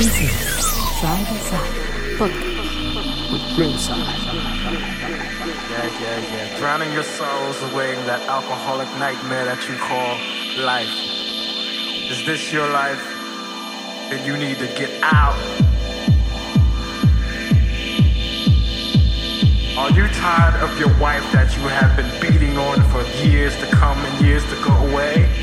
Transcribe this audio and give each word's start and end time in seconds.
This 0.00 0.18
is 0.18 0.66
Friday 0.98 1.36
Side 1.40 1.72
Podcast 2.16 3.30
with 3.30 3.58
Ringside. 3.58 3.98
Yeah, 5.68 6.00
yeah, 6.00 6.18
yeah. 6.32 6.58
Drowning 6.58 6.90
your 6.94 7.02
sorrows 7.02 7.62
away 7.70 7.94
in 7.94 8.06
that 8.06 8.26
alcoholic 8.26 8.88
nightmare 8.96 9.44
that 9.44 9.68
you 9.68 9.76
call 9.76 10.16
life. 10.64 10.88
Is 12.10 12.24
this 12.24 12.50
your 12.50 12.66
life? 12.70 13.04
Then 14.08 14.24
you 14.24 14.38
need 14.38 14.58
to 14.60 14.68
get 14.68 14.90
out. 15.02 15.36
Are 19.76 19.90
you 19.90 20.08
tired 20.14 20.62
of 20.62 20.80
your 20.80 20.96
wife 20.98 21.30
that 21.32 21.54
you 21.54 21.62
have 21.68 21.94
been 21.94 22.10
beating 22.22 22.56
on 22.56 22.80
for 22.88 23.02
years 23.22 23.54
to 23.58 23.66
come 23.66 23.98
and 23.98 24.26
years 24.26 24.44
to 24.46 24.56
go 24.64 24.72
away? 24.88 25.39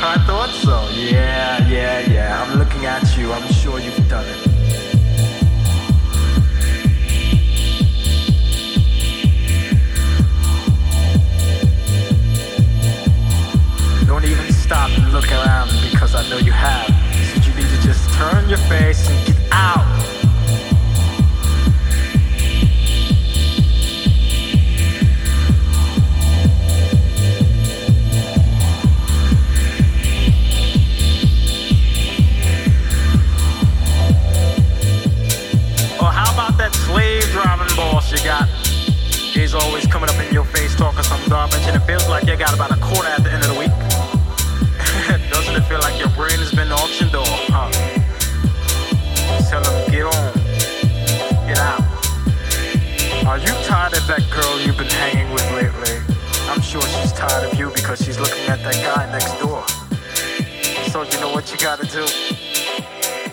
I 0.00 0.18
thought 0.26 0.50
so. 0.50 0.88
Yeah, 0.90 1.66
yeah, 1.68 2.00
yeah. 2.00 2.42
I'm 2.42 2.58
looking 2.58 2.84
at 2.86 3.16
you. 3.16 3.32
I'm 3.32 3.52
sure 3.52 3.78
you've 3.78 4.08
done 4.08 4.24
it. 4.26 4.54
Don't 14.06 14.24
even 14.24 14.52
stop 14.52 14.90
and 14.90 15.12
look 15.12 15.30
around 15.30 15.70
because 15.90 16.14
I 16.14 16.28
know 16.28 16.38
you 16.38 16.52
have. 16.52 16.88
So 16.88 17.48
you 17.48 17.54
need 17.54 17.68
to 17.68 17.82
just 17.82 18.12
turn 18.14 18.48
your 18.48 18.58
face 18.68 19.08
and 19.08 19.26
get 19.26 19.36
out. 19.52 19.93
Slave 36.84 37.24
driving 37.32 37.74
boss 37.76 38.12
you 38.12 38.18
got? 38.24 38.48
He's 39.34 39.54
always 39.54 39.86
coming 39.86 40.08
up 40.08 40.16
in 40.20 40.32
your 40.32 40.44
face 40.44 40.76
talking 40.76 41.02
some 41.02 41.20
garbage, 41.28 41.66
and 41.66 41.76
it 41.76 41.84
feels 41.86 42.08
like 42.08 42.26
you 42.26 42.36
got 42.36 42.54
about 42.54 42.70
a 42.70 42.80
quarter 42.80 43.08
at 43.08 43.24
the 43.24 43.32
end 43.32 43.42
of 43.42 43.50
the 43.52 43.58
week. 43.58 43.72
Doesn't 45.32 45.56
it 45.56 45.64
feel 45.66 45.80
like 45.80 45.98
your 45.98 46.10
brain 46.10 46.38
has 46.38 46.52
been 46.52 46.70
auctioned 46.70 47.14
off, 47.14 47.28
huh? 47.48 47.70
Tell 49.48 49.64
him, 49.64 49.90
get 49.90 50.04
on, 50.04 50.32
get 51.48 51.58
out. 51.58 51.82
Are 53.26 53.38
you 53.38 53.52
tired 53.64 53.96
of 53.96 54.06
that 54.06 54.22
girl 54.30 54.60
you've 54.60 54.76
been 54.76 54.86
hanging 54.86 55.32
with 55.32 55.46
lately? 55.52 55.96
I'm 56.48 56.60
sure 56.60 56.82
she's 56.82 57.12
tired 57.12 57.50
of 57.50 57.58
you 57.58 57.70
because 57.70 58.04
she's 58.04 58.20
looking 58.20 58.46
at 58.46 58.62
that 58.62 58.76
guy 58.84 59.10
next 59.10 59.32
door. 59.40 59.64
So 60.92 61.02
you 61.02 61.18
know 61.20 61.32
what 61.32 61.50
you 61.50 61.58
gotta 61.58 61.86
do? 61.86 62.04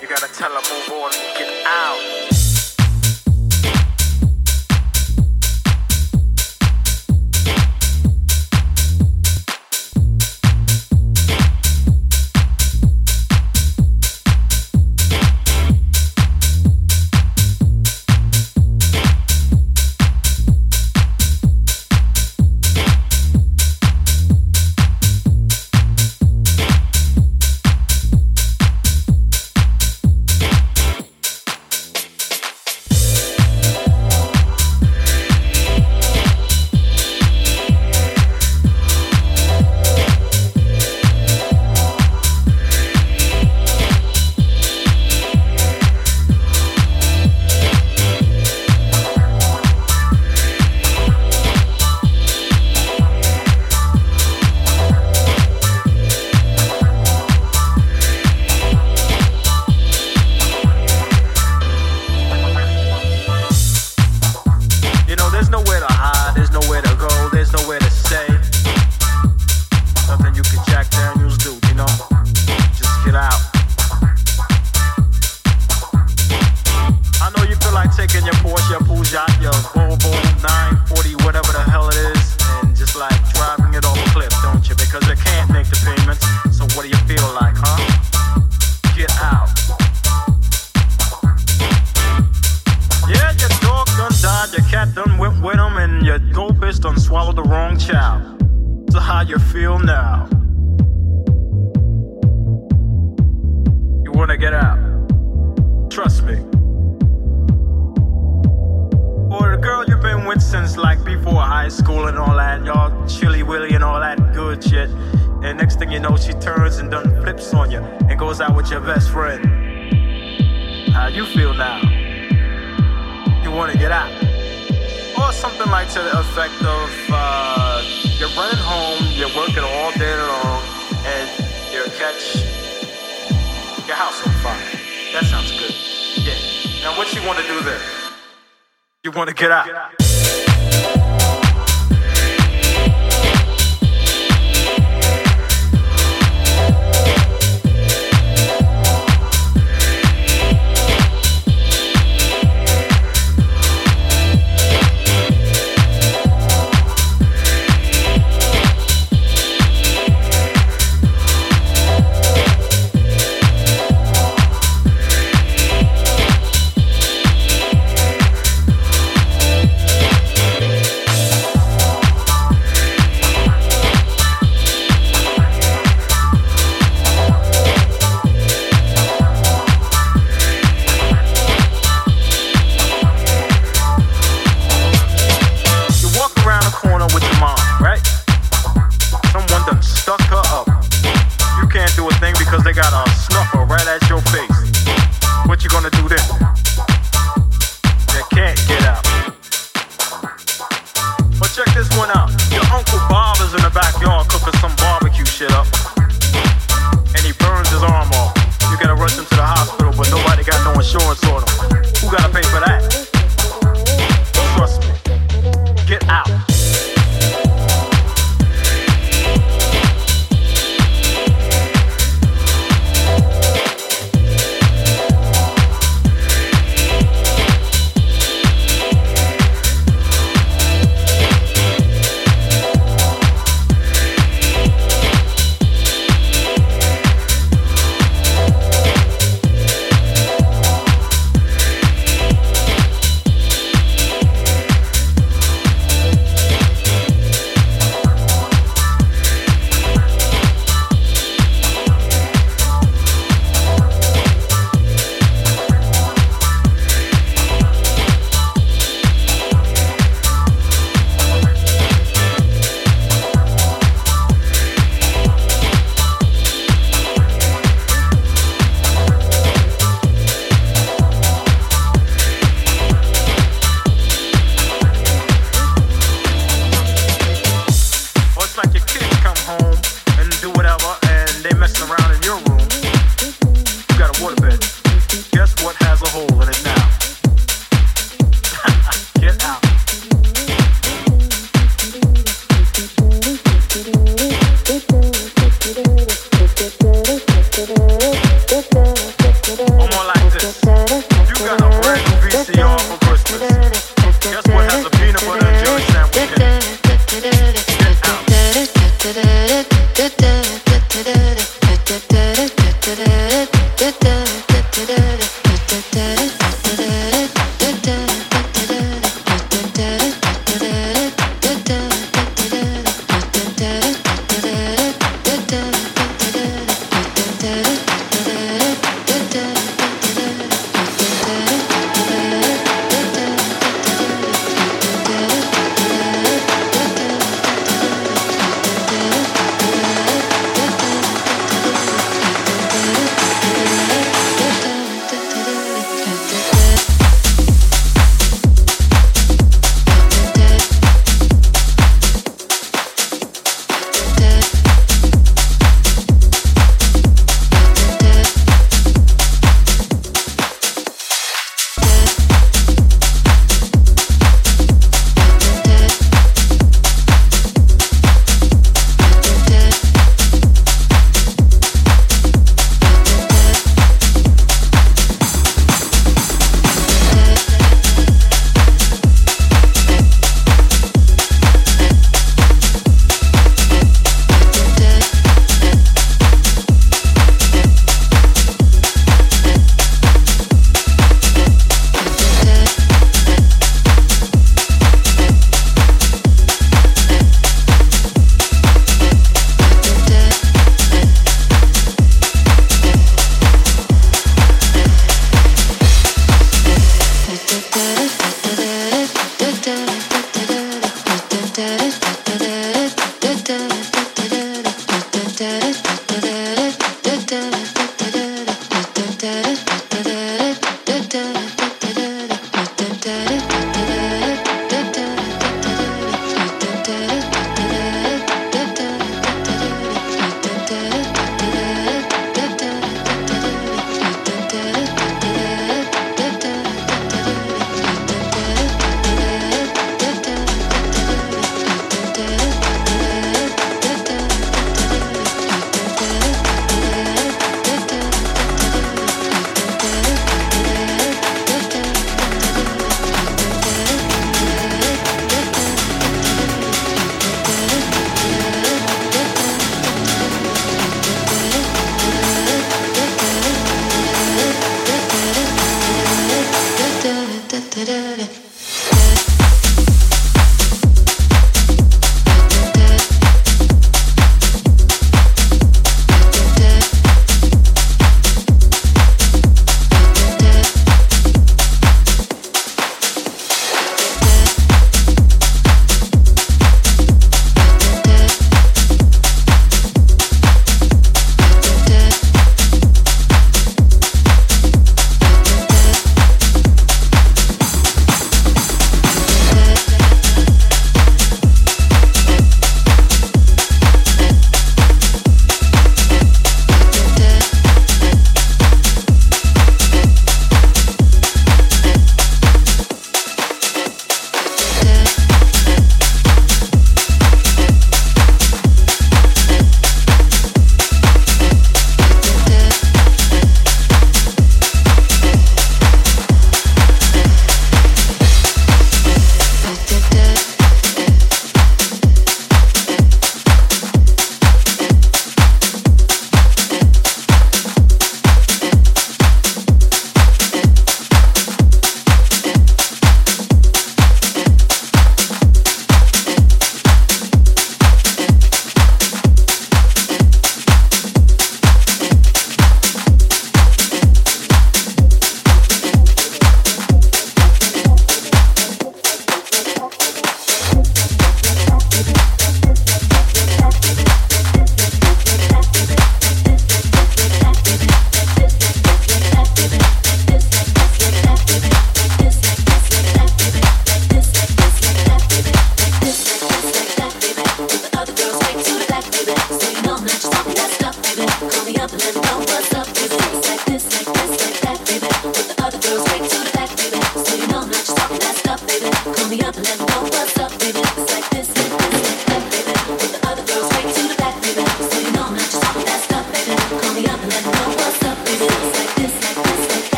You 0.00 0.06
gotta 0.08 0.32
tell 0.32 0.50
her 0.50 0.62
move 0.70 0.88
on 1.02 1.09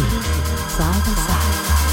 Side 0.00 1.04
by 1.04 1.14
Side. 1.14 1.89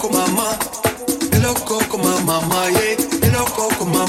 loco 0.00 0.16
mamá, 0.16 0.58
loco 1.42 1.78
con 1.90 2.24
mamá, 2.24 2.70
yeah, 2.70 3.32
loco 3.32 3.68
con 3.76 3.92
mamá. 3.92 3.99